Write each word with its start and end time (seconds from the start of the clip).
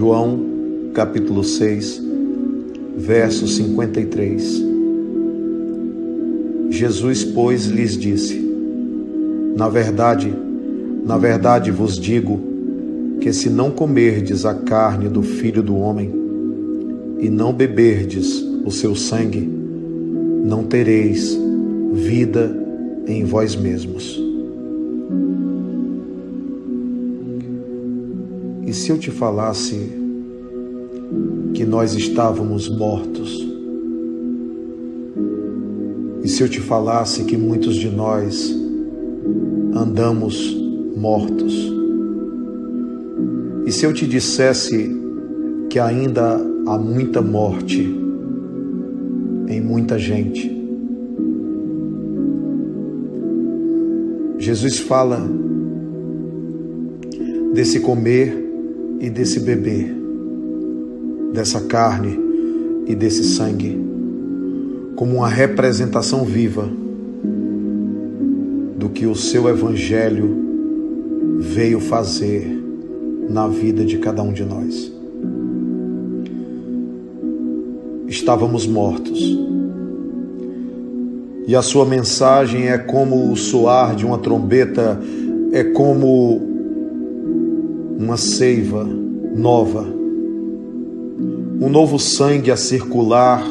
João, 0.00 0.40
capítulo 0.94 1.44
6, 1.44 2.02
verso 2.96 3.46
53. 3.46 4.64
Jesus, 6.70 7.22
pois, 7.22 7.66
lhes 7.66 7.98
disse: 7.98 8.40
Na 9.54 9.68
verdade, 9.68 10.34
na 11.04 11.18
verdade 11.18 11.70
vos 11.70 11.98
digo 11.98 12.40
que 13.20 13.30
se 13.30 13.50
não 13.50 13.70
comerdes 13.70 14.46
a 14.46 14.54
carne 14.54 15.06
do 15.06 15.22
Filho 15.22 15.62
do 15.62 15.76
homem 15.76 16.10
e 17.18 17.28
não 17.28 17.52
beberdes 17.52 18.42
o 18.64 18.70
seu 18.70 18.94
sangue, 18.96 19.46
não 20.42 20.64
tereis 20.64 21.38
vida 21.92 22.58
em 23.06 23.22
vós 23.26 23.54
mesmos. 23.54 24.29
E 28.70 28.72
se 28.72 28.88
eu 28.88 28.96
te 28.96 29.10
falasse 29.10 29.90
que 31.54 31.64
nós 31.64 31.92
estávamos 31.92 32.68
mortos? 32.68 33.44
E 36.22 36.28
se 36.28 36.40
eu 36.40 36.48
te 36.48 36.60
falasse 36.60 37.24
que 37.24 37.36
muitos 37.36 37.74
de 37.74 37.90
nós 37.90 38.54
andamos 39.74 40.56
mortos? 40.96 41.52
E 43.66 43.72
se 43.72 43.84
eu 43.84 43.92
te 43.92 44.06
dissesse 44.06 44.88
que 45.68 45.80
ainda 45.80 46.40
há 46.68 46.78
muita 46.78 47.20
morte 47.20 47.92
em 49.48 49.60
muita 49.60 49.98
gente? 49.98 50.48
Jesus 54.38 54.78
fala 54.78 55.28
desse 57.52 57.80
comer 57.80 58.48
e 59.00 59.08
desse 59.08 59.40
beber, 59.40 59.90
dessa 61.32 61.62
carne 61.62 62.20
e 62.86 62.94
desse 62.94 63.24
sangue, 63.24 63.80
como 64.94 65.16
uma 65.16 65.28
representação 65.28 66.24
viva 66.24 66.68
do 68.76 68.90
que 68.90 69.06
o 69.06 69.14
seu 69.14 69.48
Evangelho 69.48 70.36
veio 71.38 71.80
fazer 71.80 72.46
na 73.30 73.48
vida 73.48 73.84
de 73.84 73.96
cada 73.98 74.22
um 74.22 74.32
de 74.32 74.44
nós. 74.44 74.92
Estávamos 78.06 78.66
mortos. 78.66 79.38
E 81.46 81.56
a 81.56 81.62
sua 81.62 81.86
mensagem 81.86 82.68
é 82.68 82.76
como 82.76 83.32
o 83.32 83.36
soar 83.36 83.94
de 83.94 84.04
uma 84.04 84.18
trombeta, 84.18 85.00
é 85.52 85.64
como 85.64 86.49
uma 88.00 88.16
seiva 88.16 88.82
nova, 89.36 89.82
um 91.60 91.68
novo 91.68 91.98
sangue 91.98 92.50
a 92.50 92.56
circular 92.56 93.44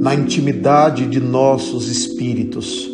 na 0.00 0.14
intimidade 0.14 1.06
de 1.06 1.20
nossos 1.20 1.86
espíritos, 1.88 2.90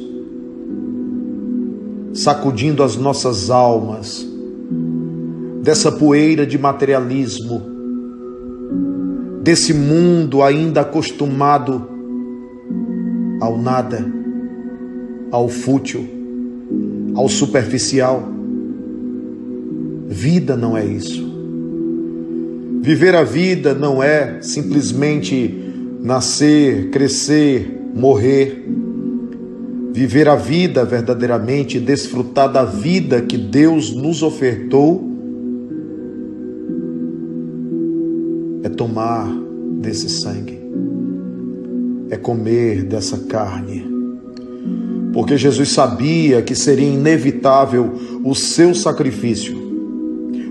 sacudindo 2.13 2.83
as 2.83 2.97
nossas 2.97 3.49
almas 3.49 4.27
dessa 5.63 5.93
poeira 5.93 6.45
de 6.45 6.59
materialismo, 6.59 7.63
desse 9.45 9.73
mundo 9.73 10.43
ainda 10.43 10.81
acostumado 10.81 11.87
ao 13.41 13.57
nada, 13.57 14.05
ao 15.31 15.49
fútil, 15.49 16.05
ao 17.15 17.29
superficial 17.29 18.35
Vida 20.09 20.57
não 20.57 20.77
é 20.77 20.85
isso. 20.85 21.27
Viver 22.81 23.17
a 23.17 23.25
vida 23.25 23.75
não 23.75 24.01
é 24.01 24.41
simplesmente 24.41 25.53
nascer, 26.01 26.91
crescer, 26.91 27.69
morrer. 27.93 28.65
Viver 29.93 30.29
a 30.29 30.37
vida 30.37 30.85
verdadeiramente, 30.85 31.81
desfrutar 31.81 32.53
da 32.53 32.65
vida 32.65 33.21
que 33.23 33.37
Deus 33.37 33.93
nos 33.93 34.23
ofertou, 34.23 35.05
é 38.63 38.69
tomar 38.69 39.27
desse 39.81 40.09
sangue, 40.09 40.61
é 42.11 42.17
comer 42.17 42.85
dessa 42.85 43.19
carne. 43.19 43.85
Porque 45.13 45.37
Jesus 45.37 45.71
sabia 45.71 46.43
que 46.43 46.55
seria 46.55 46.87
inevitável 46.87 47.95
o 48.23 48.35
seu 48.35 48.75
sacrifício 48.75 49.66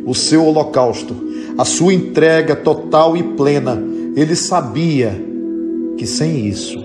o 0.05 0.13
seu 0.13 0.45
holocausto, 0.45 1.15
a 1.57 1.65
sua 1.65 1.93
entrega 1.93 2.55
total 2.55 3.17
e 3.17 3.23
plena. 3.23 3.81
Ele 4.15 4.35
sabia 4.35 5.19
que 5.97 6.05
sem 6.05 6.47
isso 6.47 6.79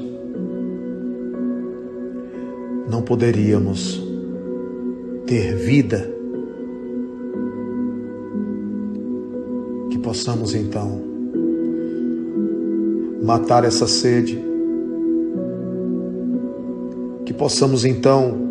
não 2.89 3.03
poderíamos 3.03 4.03
ter 5.27 5.55
vida. 5.55 6.13
Que 9.91 9.99
possamos 9.99 10.55
então 10.55 11.01
matar 13.23 13.65
essa 13.65 13.87
sede, 13.87 14.43
que 17.27 17.35
possamos 17.35 17.85
então 17.85 18.49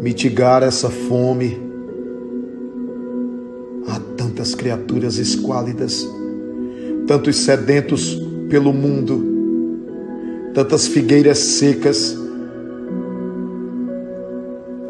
mitigar 0.00 0.62
essa 0.62 0.88
fome 0.88 1.63
tantas 4.44 4.54
criaturas 4.54 5.16
esquálidas, 5.16 6.06
tantos 7.06 7.36
sedentos 7.36 8.20
pelo 8.50 8.74
mundo, 8.74 9.24
tantas 10.52 10.86
figueiras 10.86 11.38
secas. 11.38 12.14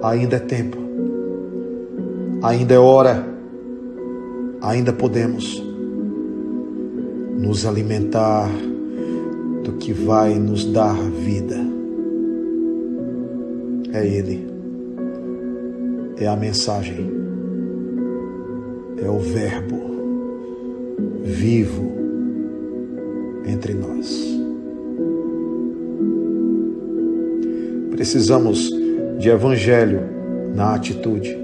Ainda 0.03 0.37
é 0.37 0.41
tempo, 0.41 0.77
ainda 2.43 2.75
é 2.75 2.79
hora, 2.79 3.25
ainda 4.61 4.93
podemos 4.93 5.63
nos 7.39 7.65
alimentar 7.65 8.51
do 9.63 9.75
que 9.75 9.93
vai 9.93 10.35
nos 10.35 10.65
dar 10.65 10.95
vida. 10.95 11.57
É 13.93 14.05
Ele, 14.05 14.49
é 16.19 16.27
a 16.27 16.35
mensagem 16.35 17.24
é 19.05 19.11
o 19.11 19.19
Verbo 19.19 19.81
vivo 21.23 21.93
entre 23.47 23.75
nós. 23.75 24.25
Precisamos 27.91 28.71
de 29.19 29.29
Evangelho 29.29 30.01
na 30.55 30.75
atitude. 30.75 31.44